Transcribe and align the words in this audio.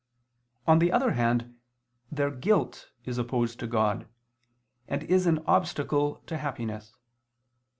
On 0.65 0.79
the 0.79 0.91
other 0.91 1.11
hand 1.11 1.59
their 2.11 2.31
guilt 2.31 2.89
is 3.05 3.19
opposed 3.19 3.59
to 3.59 3.67
God, 3.67 4.07
and 4.87 5.03
is 5.03 5.27
an 5.27 5.43
obstacle 5.45 6.23
to 6.25 6.37
happiness. 6.39 6.95